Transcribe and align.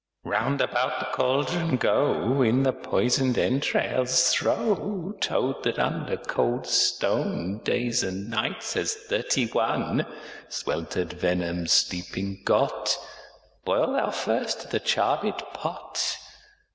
First 0.23 0.25
Witch 0.25 0.31
Round 0.31 0.61
about 0.61 0.99
the 0.99 1.05
cauldron 1.15 1.77
go; 1.77 2.41
In 2.41 2.63
the 2.63 2.73
poison'd 2.73 3.37
entrails 3.37 4.29
throw. 4.31 5.13
Toad, 5.21 5.63
that 5.63 5.77
under 5.77 6.17
cold 6.17 6.65
stone 6.65 7.59
Days 7.59 8.01
and 8.01 8.27
nights 8.27 8.73
has 8.73 8.95
thirty 8.95 9.45
one 9.45 10.07
Swelter'd 10.49 11.13
venom 11.13 11.67
sleeping 11.67 12.41
got, 12.43 12.97
Boil 13.63 13.93
thou 13.93 14.09
first 14.09 14.65
i' 14.65 14.69
the 14.71 14.79
charmed 14.79 15.37
pot. 15.53 16.17